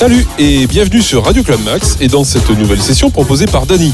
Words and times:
Salut 0.00 0.26
et 0.38 0.66
bienvenue 0.66 1.02
sur 1.02 1.26
Radio 1.26 1.42
Club 1.42 1.60
Max 1.62 1.98
et 2.00 2.08
dans 2.08 2.24
cette 2.24 2.48
nouvelle 2.48 2.80
session 2.80 3.10
proposée 3.10 3.44
par 3.44 3.66
Dany. 3.66 3.92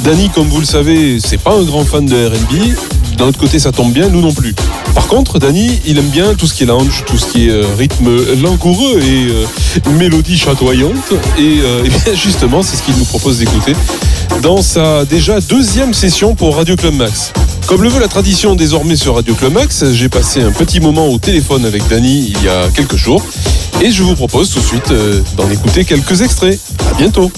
Dany, 0.00 0.28
comme 0.28 0.48
vous 0.48 0.58
le 0.58 0.66
savez, 0.66 1.20
c'est 1.20 1.38
pas 1.38 1.52
un 1.54 1.62
grand 1.62 1.84
fan 1.84 2.04
de 2.06 2.26
R&B. 2.26 3.16
D'un 3.16 3.26
autre 3.26 3.38
côté, 3.38 3.60
ça 3.60 3.70
tombe 3.70 3.92
bien, 3.92 4.08
nous 4.08 4.20
non 4.20 4.32
plus. 4.32 4.52
Par 4.96 5.06
contre, 5.06 5.38
Dany, 5.38 5.80
il 5.86 5.96
aime 5.96 6.08
bien 6.08 6.34
tout 6.34 6.48
ce 6.48 6.54
qui 6.54 6.64
est 6.64 6.66
lounge, 6.66 7.04
tout 7.06 7.16
ce 7.16 7.26
qui 7.26 7.46
est 7.46 7.52
euh, 7.52 7.62
rythme 7.78 8.10
langoureux 8.42 8.98
et 9.00 9.28
euh, 9.30 9.90
mélodie 9.92 10.36
chatoyante. 10.36 11.12
Et, 11.38 11.60
euh, 11.62 11.84
bien 12.04 12.14
justement, 12.16 12.64
c'est 12.64 12.76
ce 12.76 12.82
qu'il 12.82 12.96
nous 12.96 13.04
propose 13.04 13.38
d'écouter 13.38 13.74
dans 14.42 14.60
sa 14.60 15.04
déjà 15.04 15.40
deuxième 15.40 15.94
session 15.94 16.34
pour 16.34 16.56
Radio 16.56 16.74
Club 16.74 16.94
Max. 16.94 17.32
Comme 17.68 17.84
le 17.84 17.90
veut 17.90 18.00
la 18.00 18.08
tradition 18.08 18.56
désormais 18.56 18.96
sur 18.96 19.14
Radio 19.14 19.34
Club 19.34 19.52
Max, 19.52 19.84
j'ai 19.92 20.08
passé 20.08 20.42
un 20.42 20.50
petit 20.50 20.80
moment 20.80 21.06
au 21.06 21.18
téléphone 21.18 21.64
avec 21.64 21.86
Dany 21.86 22.32
il 22.34 22.42
y 22.42 22.48
a 22.48 22.68
quelques 22.74 22.96
jours 22.96 23.22
et 23.80 23.90
je 23.90 24.02
vous 24.02 24.14
propose 24.14 24.50
tout 24.50 24.60
de 24.60 24.64
suite 24.64 24.90
euh, 24.90 25.20
d'en 25.36 25.50
écouter 25.50 25.84
quelques 25.84 26.22
extraits. 26.22 26.58
À 26.90 26.94
bientôt. 26.94 27.30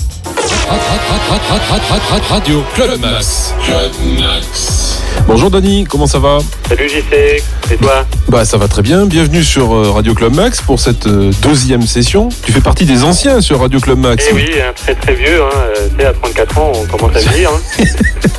Radio 2.28 2.62
Club 2.74 3.00
Max. 3.00 4.95
Bonjour 5.26 5.50
Dany, 5.50 5.84
comment 5.84 6.06
ça 6.06 6.18
va 6.18 6.38
Salut 6.68 6.88
JC, 6.88 7.42
et 7.72 7.76
toi 7.76 8.04
Bah 8.28 8.44
ça 8.44 8.56
va 8.56 8.68
très 8.68 8.82
bien, 8.82 9.06
bienvenue 9.06 9.42
sur 9.42 9.74
euh, 9.74 9.90
Radio 9.90 10.14
Club 10.14 10.34
Max 10.34 10.60
pour 10.60 10.78
cette 10.78 11.06
euh, 11.06 11.32
deuxième 11.42 11.82
session. 11.82 12.28
Tu 12.44 12.52
fais 12.52 12.60
partie 12.60 12.84
des 12.84 13.02
anciens 13.02 13.40
sur 13.40 13.60
Radio 13.60 13.80
Club 13.80 13.98
Max. 13.98 14.24
Eh 14.30 14.32
oui, 14.34 14.48
un 14.60 14.72
très 14.72 14.94
très 14.94 15.14
vieux, 15.14 15.42
hein, 15.42 15.50
euh, 15.54 15.88
tu 15.96 16.00
sais, 16.02 16.06
à 16.06 16.12
34 16.12 16.58
ans, 16.58 16.72
on 16.74 16.86
commence 16.86 17.16
à 17.16 17.20
vieillir. 17.30 17.50
Hein. 17.50 17.84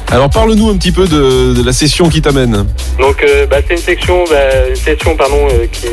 Alors 0.09 0.29
parle-nous 0.29 0.69
un 0.69 0.77
petit 0.77 0.93
peu 0.93 1.05
de, 1.05 1.53
de 1.53 1.63
la 1.65 1.73
session 1.73 2.07
qui 2.07 2.21
t'amène. 2.21 2.65
Donc 2.97 3.21
euh, 3.23 3.45
bah, 3.45 3.57
c'est 3.67 3.73
une 3.73 3.81
section, 3.81 4.23
bah, 4.29 4.69
une 4.69 4.75
session 4.75 5.17
pardon, 5.17 5.47
euh, 5.51 5.65
qui, 5.69 5.87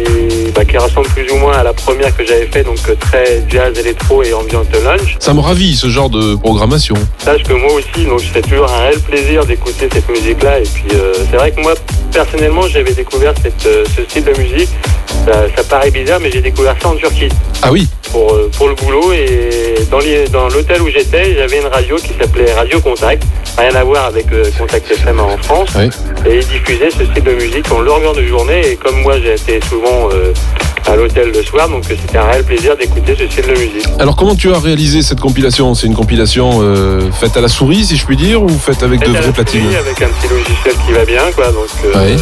bah, 0.55 0.65
qui 0.65 0.79
ressemble 0.79 1.09
plus 1.09 1.29
ou 1.33 1.37
moins 1.39 1.55
à 1.59 1.65
la 1.65 1.73
première 1.73 2.17
que 2.17 2.25
j'avais 2.25 2.47
fait, 2.47 2.63
donc 2.63 2.79
euh, 2.89 2.95
très 2.95 3.43
jazz, 3.51 3.77
électro 3.77 4.23
et 4.23 4.33
ambiance 4.33 4.69
de 4.69 4.79
lunch. 4.79 5.17
Ça 5.19 5.35
me 5.35 5.41
ravit 5.41 5.75
ce 5.75 5.89
genre 5.89 6.11
de 6.11 6.37
programmation. 6.37 6.95
Sache 7.19 7.43
que 7.43 7.55
moi 7.55 7.73
aussi, 7.73 8.07
donc 8.07 8.21
c'est 8.33 8.43
toujours 8.43 8.73
un 8.73 8.79
réel 8.85 9.01
plaisir 9.01 9.45
d'écouter 9.47 9.89
cette 9.93 10.09
musique-là. 10.09 10.61
Et 10.65 10.69
puis 10.69 10.85
euh, 10.95 11.13
c'est 11.31 11.37
vrai 11.37 11.51
que 11.53 11.61
moi, 11.61 11.75
personnellement, 12.11 12.67
j'avais 12.69 12.95
découvert 12.95 13.35
cette, 13.43 13.67
euh, 13.67 13.85
ce 13.95 14.03
style 14.05 14.25
de 14.25 14.33
musique. 14.39 14.71
Ça, 15.27 15.45
ça 15.55 15.65
paraît 15.65 15.91
bizarre, 15.91 16.21
mais 16.21 16.31
j'ai 16.31 16.41
découvert 16.41 16.75
ça 16.81 16.89
en 16.89 16.97
Turquie. 16.97 17.29
Ah 17.63 17.71
oui 17.71 17.87
pour, 18.15 18.33
euh, 18.33 18.49
pour 18.57 18.69
le 18.69 18.77
boulot 18.77 19.13
et 19.13 19.75
dans 20.31 20.49
l'hôtel 20.49 20.83
où 20.83 20.89
j'étais, 20.89 21.35
j'avais 21.35 21.59
une 21.59 21.67
radio 21.67 21.97
qui 21.97 22.13
s'appelait 22.19 22.53
Radio 22.53 22.81
Contact, 22.81 23.25
rien 23.59 23.75
à 23.75 23.85
voir 23.85 24.07
avec 24.07 24.31
euh, 24.33 24.45
Contact 24.59 24.91
FM 24.91 25.21
en 25.21 25.37
France, 25.39 25.71
Oui. 25.77 25.89
et 26.27 26.39
ils 26.39 26.47
diffusaient 26.47 26.91
ce 26.91 27.05
style 27.05 27.23
de 27.23 27.33
musique 27.35 27.71
en 27.73 27.81
longueur 27.81 28.15
de 28.15 28.25
journée 28.27 28.73
et 28.73 28.77
comme 28.77 29.01
moi 29.03 29.15
j'ai 29.23 29.35
été 29.35 29.61
souvent 29.69 30.09
euh, 30.13 30.33
à 30.87 30.97
l'hôtel 30.97 31.31
le 31.33 31.43
soir, 31.43 31.69
donc 31.69 31.85
euh, 31.91 31.95
c'était 32.01 32.19
un 32.19 32.25
réel 32.27 32.45
plaisir 32.45 32.77
d'écouter 32.77 33.15
ce 33.19 33.27
style 33.27 33.47
de 33.47 33.53
musique. 33.59 33.87
Alors 33.99 34.17
comment 34.17 34.35
tu 34.35 34.53
as 34.53 34.59
réalisé 34.59 35.03
cette 35.03 35.21
compilation? 35.21 35.75
C'est 35.75 35.87
une 35.87 35.95
compilation 35.95 36.59
euh, 36.63 37.11
faite 37.13 37.37
à 37.37 37.41
la 37.41 37.49
souris 37.49 37.85
si 37.85 37.97
je 37.97 38.05
puis 38.05 38.17
dire 38.17 38.43
ou 38.43 38.49
faite 38.49 38.83
avec 38.83 39.01
de 39.01 39.11
vraies 39.11 39.21
la 39.27 39.33
platines? 39.33 39.67
Avec 39.75 40.03
un 40.03 40.09
petit 40.09 40.29
logiciel 40.29 40.75
qui 40.87 40.93
va 40.93 41.05
bien, 41.05 41.23
quoi, 41.35 41.47
donc 41.53 41.69
Ouais. 41.95 42.17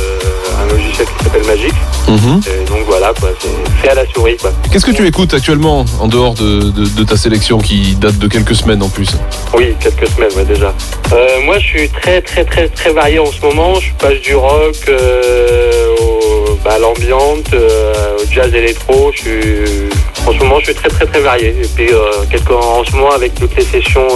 Un 0.61 0.73
logiciel 0.73 1.07
qui 1.19 1.25
s'appelle 1.25 1.45
Magic, 1.47 1.73
Mhm. 2.09 2.41
et 2.47 2.65
donc 2.69 2.85
voilà, 2.87 3.13
quoi, 3.19 3.31
c'est 3.41 3.81
fait 3.83 3.89
à 3.91 3.95
la 3.95 4.07
souris, 4.07 4.37
quoi. 4.37 4.53
Qu'est-ce 4.71 4.85
que 4.87 4.91
tu 4.91 5.07
écoutes 5.07 5.33
actuellement 5.35 5.85
en 6.01 6.09
dehors 6.09 6.35
de, 6.35 6.71
de- 6.71 6.87
de 6.89 7.05
ta 7.05 7.17
sélection 7.17 7.59
qui 7.59 7.95
date 7.95 8.19
de 8.19 8.29
quelques 8.29 8.55
semaines 8.55 8.83
en 8.83 8.89
plus? 8.89 9.11
Oui, 9.55 9.75
quelques 9.81 10.09
semaines 10.09 10.33
ouais, 10.37 10.45
déjà. 10.45 10.75
Euh, 11.13 11.41
moi, 11.45 11.59
je 11.59 11.67
suis 11.67 11.89
très 11.89 12.21
très 12.23 12.45
très 12.45 12.69
très 12.69 12.93
varié 12.93 13.19
en 13.19 13.31
ce 13.31 13.41
moment. 13.43 13.75
Je 13.81 13.93
passe 13.99 14.21
du 14.21 14.35
rock 14.35 14.77
euh, 14.89 15.87
au, 16.01 16.59
bah, 16.65 16.73
à 16.75 16.79
l'ambiance, 16.79 17.45
euh, 17.55 18.17
au 18.19 18.33
jazz 18.33 18.53
électro. 18.55 19.11
Je 19.15 19.19
suis, 19.21 19.89
en 20.27 20.33
ce 20.33 20.39
moment, 20.39 20.59
je 20.61 20.67
suis 20.67 20.75
très 20.75 20.89
très 20.89 21.07
très 21.07 21.21
varié. 21.21 21.49
Et 21.49 21.69
puis, 21.75 21.89
quelques, 22.31 22.51
en 22.51 22.85
ce 22.85 22.93
moment, 22.93 23.11
avec 23.13 23.35
toutes 23.35 23.55
les 23.57 23.65
sessions 23.65 24.07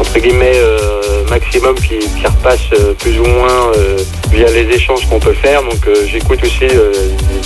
entre 0.00 0.18
guillemets 0.20 0.60
maximum 1.28 1.74
qui, 1.74 1.98
qui 1.98 2.24
repassent 2.26 2.94
plus 2.98 3.18
ou 3.18 3.24
moins 3.24 3.72
via 4.32 4.46
les 4.50 4.74
échanges 4.74 5.06
qu'on 5.08 5.18
peut 5.18 5.32
faire. 5.32 5.62
Donc, 5.62 5.86
euh, 5.86 5.94
j'écoute 6.10 6.38
aussi 6.42 6.64
euh, 6.64 6.92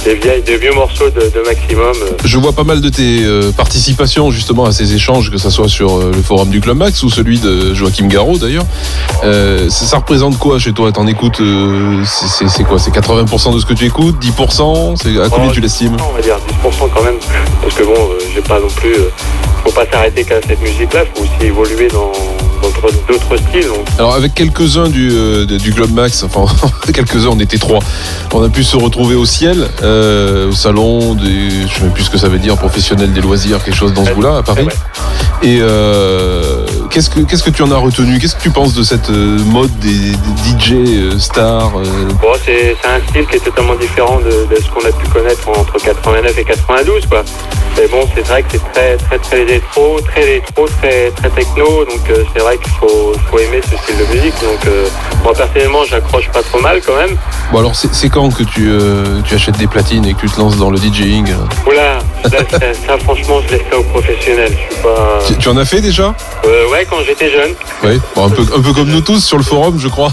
des 0.04 0.15
vieilles, 0.15 0.43
des 0.43 0.56
vieux 0.56 0.72
morceaux 0.75 1.09
de, 1.10 1.20
de 1.20 1.43
maximum. 1.47 1.93
euh. 2.03 2.10
Je 2.25 2.38
vois 2.38 2.53
pas 2.53 2.65
mal 2.65 2.81
de 2.81 2.88
tes 2.88 3.25
euh, 3.25 3.50
participations 3.53 4.31
justement 4.31 4.65
à 4.65 4.72
ces 4.72 4.94
échanges, 4.94 5.31
que 5.31 5.38
ce 5.38 5.50
soit 5.50 5.69
sur 5.69 5.98
le 5.98 6.12
forum 6.22 6.48
du 6.50 6.60
Club 6.60 6.76
Max 6.78 7.03
ou 7.03 7.10
celui 7.10 7.38
de 7.38 7.72
Joachim 7.75 8.06
Garraud 8.09 8.38
d'ailleurs. 8.38 8.65
Ça, 9.22 9.69
ça 9.87 9.97
représente 9.98 10.38
quoi 10.38 10.59
chez 10.59 10.72
toi? 10.72 10.91
T'en 10.92 11.06
écoutes 11.06 11.41
c'est- 12.04 12.65
quoi? 12.65 12.78
C'est 12.78 12.91
80% 12.91 13.54
de 13.54 13.59
ce 13.60 13.66
que 13.66 13.75
tu 13.75 13.84
écoutes? 13.87 14.19
10% 14.21 14.97
C'est 14.97 15.21
À 15.21 15.28
combien 15.28 15.48
Oh, 15.50 15.53
tu 15.54 15.60
l'estimes? 15.60 15.97
On 16.09 16.15
va 16.15 16.21
dire 16.21 16.37
10% 16.65 16.88
quand 16.94 17.03
même. 17.03 17.16
Parce 17.62 17.75
que 17.75 17.82
bon, 17.84 17.94
j'ai 18.34 18.41
pas 18.41 18.59
non 18.60 18.69
plus. 18.76 18.94
faut 19.65 19.71
pas 19.72 19.87
s'arrêter 19.91 20.25
qu'à 20.25 20.41
cette 20.47 20.60
musique-là. 20.60 21.04
faut 21.15 21.22
aussi 21.22 21.47
évoluer 21.47 21.88
dans 21.88 22.12
d'autres 22.91 23.37
styles. 23.48 23.66
Donc, 23.69 23.87
Alors 23.98 24.15
avec 24.15 24.34
quelques-uns 24.34 24.88
du, 24.88 25.10
euh, 25.12 25.44
du 25.47 25.72
Club 25.72 25.91
Max, 25.93 26.22
enfin 26.25 26.44
quelques-uns, 26.93 27.28
on 27.31 27.38
était 27.41 27.59
trois, 27.59 27.78
on 28.32 28.43
a 28.44 28.48
pu 28.48 28.65
se 28.65 28.76
retrouver 28.76 29.15
au 29.15 29.25
ciel, 29.26 29.69
euh, 29.82 30.48
au 30.48 30.53
salon 30.53 31.15
des, 31.15 31.50
je 31.69 31.75
sais 31.75 31.82
même 31.82 31.92
plus 31.92 32.04
ce 32.04 32.10
que 32.10 32.19
ça 32.19 32.28
veut 32.28 32.38
dire, 32.38 32.56
professionnel 32.56 33.12
des 33.12 33.21
loisirs, 33.21 33.62
quelque 33.65 33.76
chose 33.76 33.92
dans 33.92 34.04
ce 34.04 34.10
Ouais, 34.10 34.15
goût-là 34.16 34.37
à 34.38 34.42
Paris. 34.42 34.65
ouais. 34.65 34.72
Et 35.48 35.59
euh, 35.60 36.66
qu'est-ce 36.91 37.10
que 37.10 37.21
qu'est-ce 37.21 37.42
que 37.42 37.50
tu 37.50 37.62
en 37.62 37.71
as 37.72 37.76
retenu? 37.76 38.19
Qu'est-ce 38.19 38.37
que 38.37 38.42
tu 38.42 38.50
penses 38.50 38.75
de 38.75 38.82
cette 38.82 39.09
mode 39.10 39.76
des, 39.81 39.88
des 39.88 40.59
DJ 40.59 41.19
stars 41.19 41.71
Bon, 42.21 42.28
c'est 42.44 42.76
un 42.84 43.00
style 43.09 43.26
qui 43.26 43.37
est 43.37 43.41
totalement 43.44 43.75
différent 43.75 44.19
de, 44.21 44.54
de 44.54 44.60
ce 44.62 44.69
qu'on 44.71 44.87
a 44.87 44.92
pu 44.92 45.09
connaître 45.09 45.48
entre 45.48 45.78
89 45.82 46.38
et 46.38 46.44
92, 46.44 47.06
quoi. 47.06 47.25
Mais 47.76 47.88
bon, 47.88 48.00
c'est 48.15 48.26
vrai 48.26 48.42
que 48.42 48.48
c'est 48.53 48.72
très, 48.72 48.97
très, 48.97 49.19
très 49.19 49.41
électro, 49.42 49.98
très 50.06 50.22
électro, 50.22 50.66
très, 50.81 51.10
très 51.10 51.31
techno. 51.31 51.84
Donc, 51.87 52.00
c'est 52.34 52.42
vrai 52.42 52.59
qu'il 52.59 52.72
faut, 52.81 53.12
faut 53.31 53.38
aimer 53.38 53.60
ce 53.62 53.77
style 53.77 53.97
de 53.99 54.05
musique. 54.15 54.34
Donc, 54.43 54.66
euh, 54.66 54.87
moi, 55.22 55.33
personnellement, 55.34 55.84
j'accroche 55.84 56.28
pas 56.31 56.43
trop 56.43 56.60
mal 56.60 56.81
quand 56.84 56.97
même. 56.97 57.16
Bon 57.53 57.59
alors 57.59 57.75
c'est 57.75 58.09
quand 58.09 58.31
que 58.34 58.44
tu, 58.44 58.71
euh, 58.71 59.21
tu 59.25 59.34
achètes 59.34 59.59
des 59.59 59.66
platines 59.66 60.06
et 60.06 60.15
que 60.15 60.21
tu 60.21 60.31
te 60.31 60.41
lances 60.41 60.56
dans 60.56 60.71
le 60.71 60.78
DJing 60.78 61.28
euh? 61.31 61.71
Oula, 61.71 61.99
ça, 62.25 62.31
ça, 62.50 62.59
ça, 62.87 62.99
franchement, 62.99 63.41
je 63.47 63.53
laisse 63.53 63.62
ça 63.71 63.78
aux 63.78 63.83
professionnels. 63.84 64.53
Je 64.71 64.75
suis 64.75 64.83
pas. 64.83 65.19
tu, 65.27 65.37
tu 65.37 65.49
en 65.50 65.56
as 65.59 65.66
fait 65.66 65.83
déjà? 65.83 66.15
Euh, 66.47 66.71
ouais, 66.71 66.87
quand 66.88 66.97
j'étais 67.06 67.31
jeune. 67.31 67.50
Oui. 67.84 68.00
Bon, 68.16 68.25
un 68.27 68.31
peu 68.31 68.43
un 68.56 68.60
peu 68.62 68.72
comme 68.72 68.89
nous 68.89 69.03
tous 69.03 69.22
sur 69.22 69.37
le 69.37 69.44
forum, 69.44 69.78
je 69.78 69.89
crois. 69.89 70.12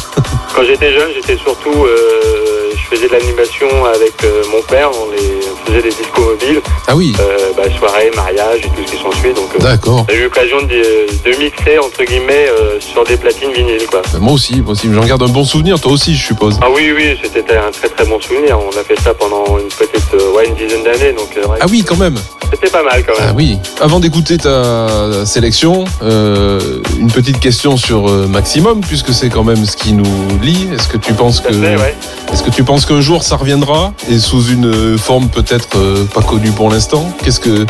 Quand 0.53 0.63
j'étais 0.65 0.91
jeune, 0.91 1.09
j'étais 1.15 1.37
surtout, 1.37 1.85
euh, 1.85 2.58
je 2.91 2.95
faisais 2.95 3.07
de 3.07 3.13
l'animation 3.13 3.67
avec 3.85 4.13
euh, 4.23 4.43
mon 4.51 4.61
père, 4.63 4.89
on, 4.93 5.11
les, 5.11 5.39
faisait 5.65 5.81
des 5.89 5.95
discos 5.95 6.21
mobiles, 6.25 6.61
Ah 6.87 6.95
oui. 6.95 7.13
euh, 7.19 7.37
bah, 7.55 7.63
soirées, 7.77 8.11
mariages 8.15 8.61
et 8.65 8.69
tout 8.69 8.85
ce 8.85 8.91
qui 8.95 9.01
s'ensuit. 9.01 9.33
Donc, 9.33 9.49
euh, 9.55 9.59
D'accord. 9.63 10.05
j'ai 10.09 10.17
eu 10.17 10.23
l'occasion 10.23 10.57
de, 10.61 11.29
de 11.29 11.37
mixer 11.37 11.77
entre 11.79 12.03
guillemets 12.03 12.47
sur 12.79 13.03
des 13.03 13.17
platines 13.17 13.51
vinyles, 13.53 13.85
quoi. 13.89 14.01
Euh, 14.15 14.19
Moi 14.19 14.33
aussi, 14.33 14.61
moi 14.61 14.71
aussi. 14.71 14.89
J'en 14.91 15.05
garde 15.05 15.21
un 15.23 15.27
bon 15.27 15.43
souvenir. 15.45 15.79
Toi 15.79 15.91
aussi, 15.91 16.15
je 16.15 16.25
suppose. 16.25 16.57
Ah 16.61 16.67
oui, 16.73 16.91
oui, 16.95 17.17
c'était 17.21 17.57
un 17.57 17.71
très 17.71 17.89
très 17.89 18.05
bon 18.05 18.19
souvenir. 18.19 18.57
On 18.59 18.77
a 18.79 18.83
fait 18.83 18.99
ça 18.99 19.13
pendant 19.13 19.57
une 19.59 19.67
petite, 19.67 20.13
ouais, 20.35 20.47
une 20.47 20.55
dizaine 20.55 20.83
d'années, 20.83 21.13
donc 21.13 21.29
ouais, 21.35 21.57
Ah 21.61 21.65
oui, 21.69 21.83
quand 21.87 21.97
même. 21.97 22.15
c'était 22.51 22.69
pas 22.71 22.83
mal 22.83 23.03
quand 23.05 23.13
Ah 23.19 23.27
même. 23.27 23.35
oui. 23.35 23.57
Avant 23.81 23.99
d'écouter 23.99 24.37
ta 24.37 25.25
sélection, 25.25 25.85
euh, 26.03 26.79
une 26.99 27.11
petite 27.11 27.39
question 27.39 27.77
sur 27.77 28.09
Maximum, 28.27 28.81
puisque 28.81 29.13
c'est 29.13 29.29
quand 29.29 29.43
même 29.43 29.65
ce 29.65 29.77
qui 29.77 29.93
nous 29.93 30.05
lie. 30.41 30.67
Est-ce 30.73 30.87
que 30.87 30.97
tu 30.97 31.13
penses 31.13 31.39
que, 31.41 31.53
ouais. 31.53 31.95
est-ce 32.33 32.43
que 32.43 32.49
tu 32.49 32.63
penses 32.63 32.78
qu'un 32.85 33.01
jour 33.01 33.23
ça 33.23 33.35
reviendra 33.35 33.93
et 34.09 34.19
sous 34.19 34.43
une 34.47 34.97
forme 34.97 35.29
peut-être 35.29 35.69
euh, 35.77 36.05
pas 36.05 36.21
connue 36.21 36.51
pour 36.51 36.69
l'instant 36.69 37.11
Qu'est-ce 37.23 37.39
que, 37.39 37.65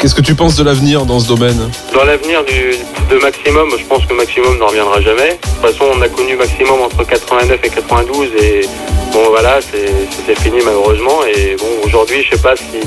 qu'est-ce 0.00 0.14
que 0.14 0.20
tu 0.20 0.34
penses 0.34 0.56
de 0.56 0.64
l'avenir 0.64 1.04
dans 1.06 1.20
ce 1.20 1.28
domaine? 1.28 1.70
Dans 1.94 2.04
l'avenir 2.04 2.42
de 2.44 3.18
Maximum, 3.18 3.68
je 3.78 3.84
pense 3.84 4.04
que 4.06 4.14
Maximum 4.14 4.58
n'en 4.58 4.66
reviendra 4.68 5.00
jamais. 5.00 5.30
De 5.32 5.36
toute 5.68 5.70
façon, 5.72 5.84
on 5.96 6.00
a 6.02 6.08
connu 6.08 6.34
Maximum 6.36 6.80
entre 6.80 7.04
89 7.06 7.60
et 7.62 7.68
92 7.68 8.28
et 8.42 8.66
bon 9.12 9.20
voilà, 9.30 9.60
c'est- 9.60 10.34
fini 10.42 10.58
malheureusement. 10.64 11.20
Et 11.34 11.56
bon, 11.58 11.66
aujourd'hui, 11.86 12.22
je 12.24 12.34
sais 12.36 12.42
pas 12.42 12.54
si, 12.56 12.80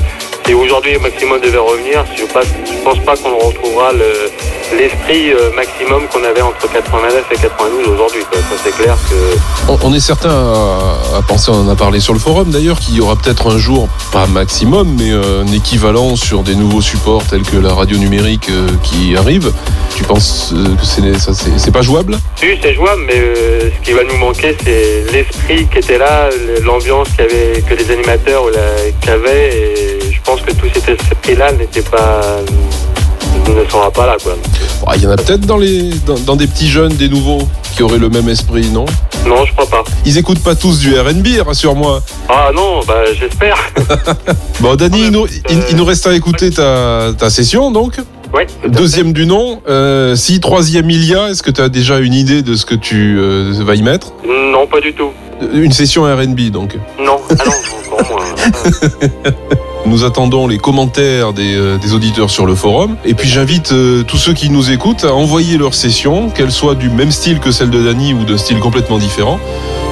si 0.46 0.54
aujourd'hui 0.54 0.98
Maximum 0.98 1.40
devait 1.40 1.58
revenir, 1.58 2.04
je, 2.16 2.24
pas, 2.24 2.42
je 2.42 2.82
pense 2.84 2.98
pas 3.04 3.16
qu'on 3.16 3.38
retrouvera 3.38 3.92
le- 3.92 4.30
l'esprit 4.72 5.32
euh, 5.32 5.50
Maximum 5.54 6.06
qu'on 6.08 6.24
avait 6.24 6.42
entre 6.42 6.70
89 6.70 7.24
et 7.32 7.36
92 7.36 7.88
aujourd'hui. 7.88 8.22
c'est 8.64 8.74
clair 8.76 8.96
que 9.08 9.70
on, 9.70 9.78
on 9.82 9.94
est 9.94 10.00
certain 10.00 10.30
à, 10.30 11.18
à 11.18 11.22
penser, 11.22 11.50
on 11.50 11.66
en 11.66 11.68
a 11.68 11.76
parlé 11.76 12.00
sur 12.00 12.12
le 12.12 12.18
forum 12.18 12.50
d'ailleurs, 12.50 12.78
qu'il 12.78 12.94
y 12.96 13.00
aura 13.00 13.16
peut-être 13.16 13.50
un 13.50 13.58
jour, 13.58 13.88
pas 14.12 14.26
Maximum, 14.26 14.96
mais 14.98 15.12
euh, 15.12 15.42
un 15.42 15.52
équivalent 15.52 16.16
sur 16.16 16.42
des 16.42 16.54
nouveaux 16.54 16.80
supports 16.80 17.24
tels 17.24 17.42
que 17.42 17.56
la 17.56 17.72
radio 17.72 17.96
numérique 17.96 18.48
euh, 18.50 18.68
qui 18.82 19.16
arrive. 19.16 19.52
Tu 19.94 20.04
penses 20.04 20.52
que 20.52 20.84
c'est, 20.84 21.70
pas 21.70 21.82
jouable? 21.82 22.18
Oui, 22.42 22.58
c'est 22.62 22.74
jouable, 22.74 23.02
mais 23.06 23.16
euh, 23.16 23.70
ce 23.70 23.84
qui 23.84 23.92
va 23.92 24.04
nous 24.04 24.16
manquer, 24.16 24.56
c'est 24.62 25.06
l'esprit 25.12 25.66
qui 25.66 25.78
était 25.78 25.98
là, 25.98 26.28
l'ambiance 26.64 27.08
avait, 27.18 27.62
que 27.62 27.74
les 27.74 27.90
animateurs 27.90 28.44
qu'avaient. 29.00 29.56
Et 29.56 30.12
je 30.12 30.20
pense 30.22 30.42
que 30.42 30.52
tout 30.52 30.66
cet 30.74 30.88
esprit-là 30.88 31.52
n'était 31.52 31.82
pas, 31.82 32.40
ne 33.50 33.68
sera 33.68 33.90
pas 33.90 34.06
là, 34.06 34.16
quoi. 34.22 34.32
Ah, 34.86 34.92
Il 34.96 35.02
y 35.02 35.06
en 35.06 35.10
a 35.10 35.16
peut-être 35.16 35.46
dans, 35.46 35.56
les, 35.56 35.90
dans, 36.06 36.18
dans 36.18 36.36
des 36.36 36.46
petits 36.46 36.68
jeunes, 36.68 36.92
des 36.94 37.08
nouveaux, 37.08 37.46
qui 37.74 37.82
auraient 37.82 37.98
le 37.98 38.08
même 38.08 38.28
esprit, 38.28 38.68
non? 38.70 38.84
Non, 39.26 39.44
je 39.44 39.52
crois 39.52 39.66
pas. 39.66 39.84
Ils 40.04 40.18
écoutent 40.18 40.42
pas 40.42 40.54
tous 40.54 40.78
du 40.78 40.98
RB, 40.98 41.26
rassure-moi. 41.46 42.02
Ah 42.28 42.50
non, 42.54 42.80
bah 42.86 42.94
j'espère. 43.18 43.56
Bon, 44.60 44.74
Dani, 44.74 45.02
il, 45.06 45.10
nous, 45.10 45.24
Euh, 45.24 45.28
il- 45.50 45.62
il 45.70 45.76
nous 45.76 45.84
reste 45.84 46.06
à 46.06 46.14
écouter 46.14 46.50
ta, 46.50 47.10
ta 47.18 47.28
session, 47.28 47.70
donc. 47.70 47.96
ouais. 48.34 48.46
Deuxième 48.68 49.12
du 49.12 49.26
nom. 49.26 49.60
Euh, 49.68 50.16
si 50.16 50.40
troisième 50.40 50.88
il 50.90 51.04
y 51.04 51.14
a, 51.14 51.28
est-ce 51.28 51.42
que 51.42 51.50
tu 51.50 51.60
as 51.60 51.68
déjà 51.68 51.98
une 51.98 52.14
idée 52.14 52.42
de 52.42 52.54
ce 52.56 52.64
que 52.64 52.74
tu 52.74 53.18
euh, 53.18 53.52
vas 53.64 53.74
y 53.74 53.82
mettre? 53.82 54.12
Non, 54.26 54.66
pas 54.66 54.80
du 54.80 54.94
tout. 54.94 55.10
Une 55.52 55.72
session 55.72 56.04
RB, 56.04 56.50
donc. 56.50 56.76
Non, 56.98 57.18
ah 57.30 57.44
non. 57.44 57.52
Nous 59.86 60.04
attendons 60.04 60.48
les 60.48 60.58
commentaires 60.58 61.32
des, 61.32 61.54
euh, 61.54 61.78
des 61.78 61.94
auditeurs 61.94 62.28
sur 62.28 62.44
le 62.44 62.54
forum. 62.54 62.96
Et 63.04 63.14
puis 63.14 63.28
j'invite 63.28 63.72
euh, 63.72 64.02
tous 64.02 64.16
ceux 64.16 64.32
qui 64.32 64.50
nous 64.50 64.70
écoutent 64.70 65.04
à 65.04 65.14
envoyer 65.14 65.58
leur 65.58 65.74
session, 65.74 66.28
qu'elle 66.28 66.50
soit 66.50 66.74
du 66.74 66.90
même 66.90 67.12
style 67.12 67.38
que 67.38 67.52
celle 67.52 67.70
de 67.70 67.82
Dany 67.82 68.12
ou 68.12 68.24
de 68.24 68.36
style 68.36 68.58
complètement 68.58 68.98
différent. 68.98 69.38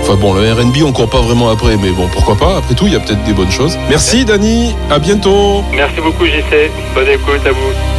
Enfin 0.00 0.16
bon, 0.16 0.34
le 0.34 0.52
RB, 0.52 0.82
on 0.84 0.92
court 0.92 1.08
pas 1.08 1.20
vraiment 1.20 1.48
après, 1.48 1.76
mais 1.76 1.90
bon, 1.90 2.08
pourquoi 2.12 2.36
pas. 2.36 2.56
Après 2.58 2.74
tout, 2.74 2.86
il 2.86 2.92
y 2.92 2.96
a 2.96 3.00
peut-être 3.00 3.22
des 3.24 3.32
bonnes 3.32 3.50
choses. 3.50 3.78
Merci 3.88 4.24
Dany, 4.24 4.74
à 4.90 4.98
bientôt. 4.98 5.62
Merci 5.72 6.00
beaucoup, 6.00 6.26
JC. 6.26 6.70
Bonne 6.94 7.08
écoute 7.08 7.46
à 7.46 7.52
vous. 7.52 7.93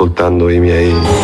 Ascoltando 0.00 0.48
i 0.48 0.58
miei 0.58 1.19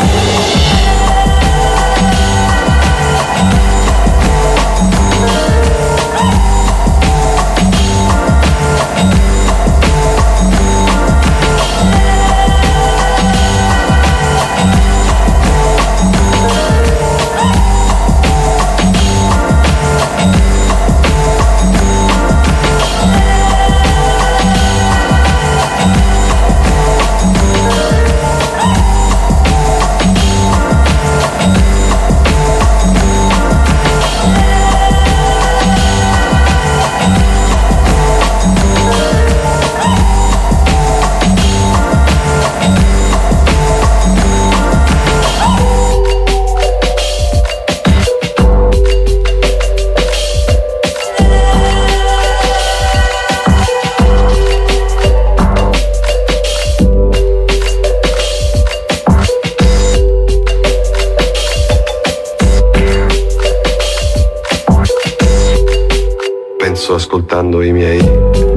ascoltando 67.57 67.63
i 67.63 67.73
miei 67.73 68.56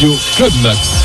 Radio 0.00 0.16
Club 0.34 0.54
Max. 0.62 1.04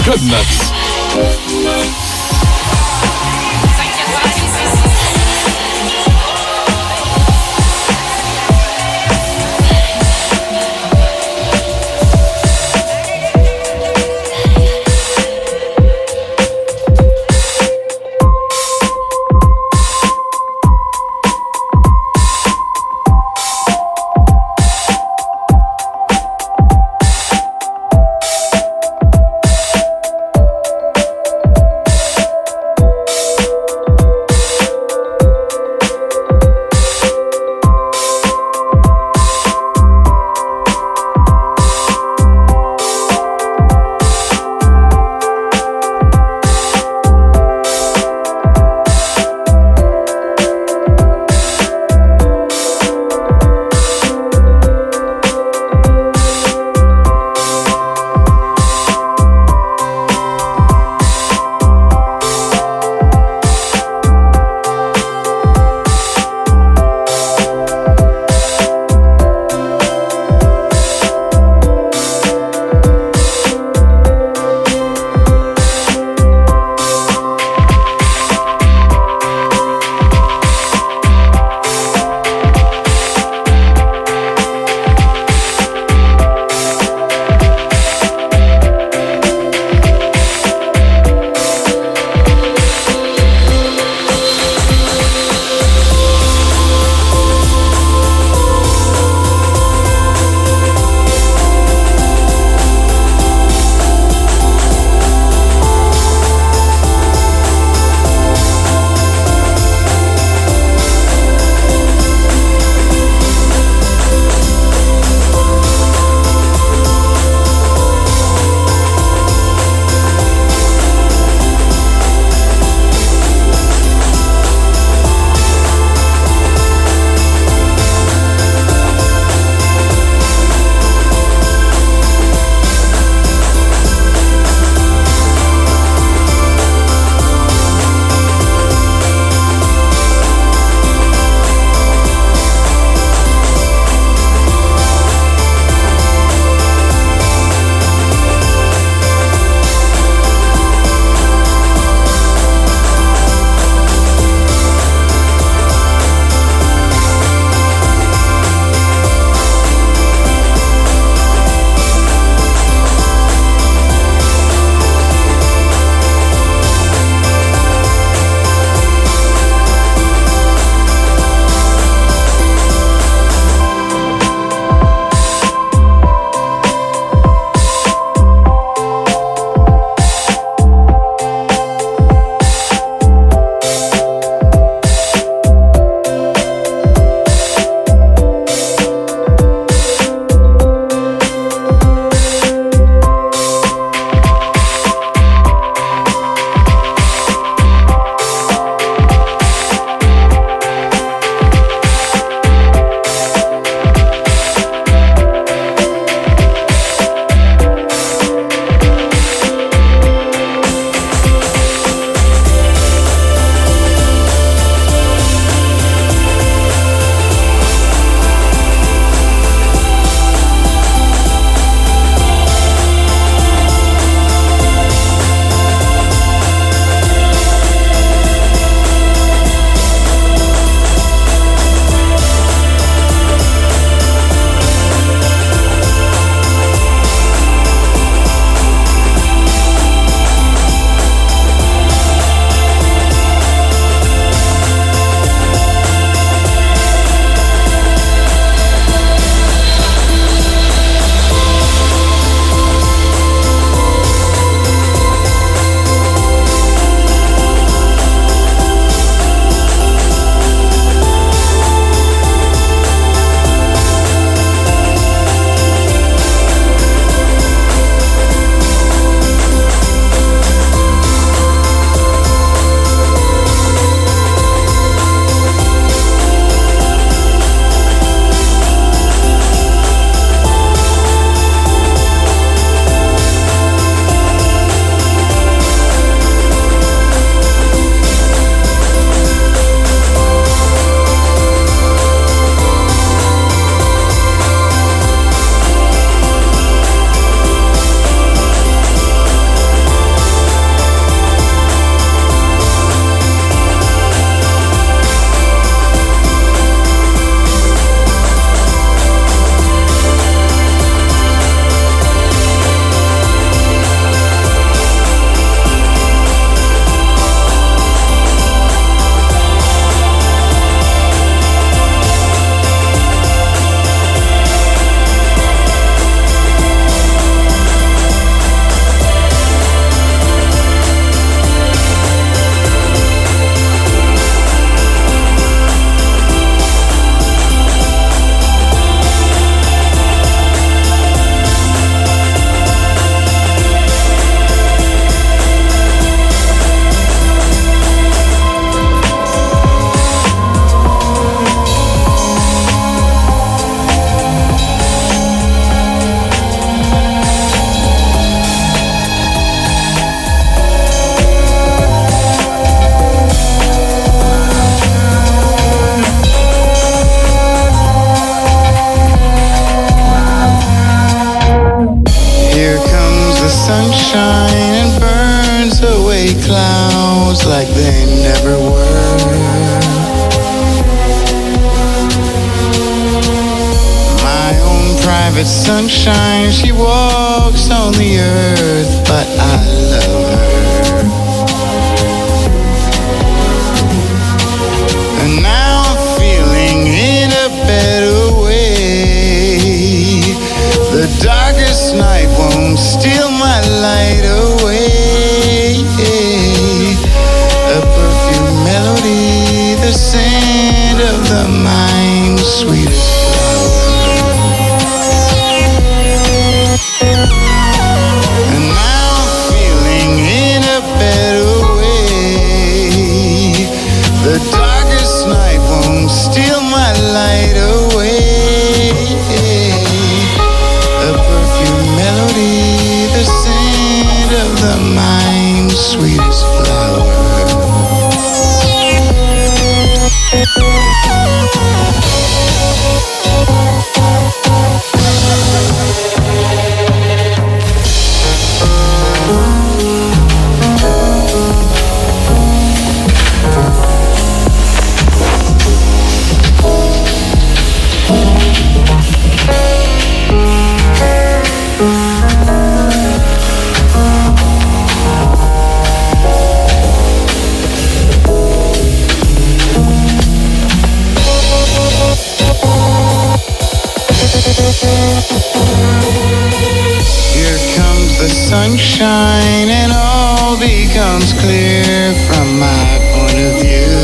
Sunshine 478.55 479.69
and 479.81 479.91
all 479.93 480.57
becomes 480.57 481.33
clear 481.41 482.13
from 482.25 482.47
my 482.57 482.87
point 483.13 483.39
of 483.47 483.53
view. 483.61 483.99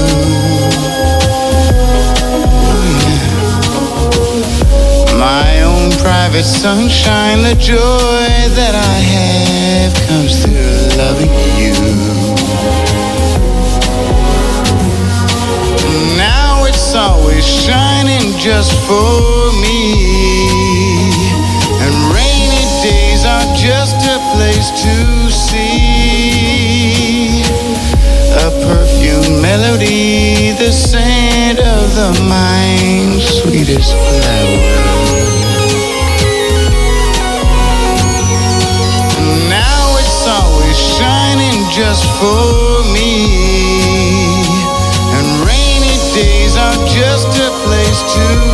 Oh, 4.67 5.15
my 5.17 5.61
own 5.63 5.89
private 6.05 6.43
sunshine, 6.43 7.39
the 7.43 7.55
joy 7.55 8.27
that 8.59 8.75
I 8.75 8.97
have 9.15 9.93
comes 10.09 10.33
through 10.43 10.79
loving 11.01 11.33
you. 11.61 11.75
Now 16.17 16.65
it's 16.65 16.93
always 16.93 17.45
shining 17.45 18.37
just 18.37 18.73
for 18.85 19.53
me. 19.63 20.80
Perfume 28.71 29.41
melody, 29.41 30.51
the 30.51 30.71
scent 30.71 31.59
of 31.59 31.83
the 31.99 32.11
mind's 32.29 33.25
sweetest 33.39 33.91
flower. 33.91 34.59
Now 39.49 39.83
it's 40.01 40.23
always 40.37 40.77
shining 40.95 41.59
just 41.79 42.05
for 42.19 42.83
me. 42.95 43.11
And 45.17 45.27
rainy 45.47 45.97
days 46.15 46.55
are 46.55 46.79
just 46.87 47.27
a 47.47 47.51
place 47.65 47.99
to 48.15 48.50